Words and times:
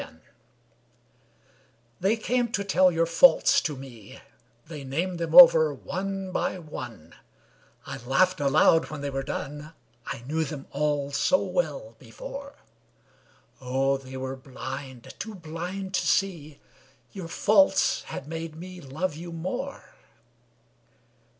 Faults 0.01 0.17
They 1.99 2.17
came 2.17 2.51
to 2.53 2.63
tell 2.63 2.91
your 2.91 3.05
faults 3.05 3.61
to 3.61 3.75
me, 3.77 4.19
They 4.65 4.83
named 4.83 5.19
them 5.19 5.35
over 5.35 5.75
one 5.75 6.31
by 6.31 6.57
one; 6.57 7.13
I 7.85 7.97
laughed 7.97 8.39
aloud 8.39 8.89
when 8.89 9.01
they 9.01 9.11
were 9.11 9.21
done, 9.21 9.75
I 10.07 10.23
knew 10.25 10.43
them 10.43 10.65
all 10.71 11.11
so 11.11 11.43
well 11.43 11.97
before, 11.99 12.55
Oh, 13.61 13.97
they 13.97 14.17
were 14.17 14.35
blind, 14.35 15.13
too 15.19 15.35
blind 15.35 15.93
to 15.93 16.07
see 16.07 16.59
Your 17.11 17.27
faults 17.27 18.01
had 18.05 18.27
made 18.27 18.55
me 18.55 18.81
love 18.81 19.15
you 19.15 19.31
more. 19.31 19.93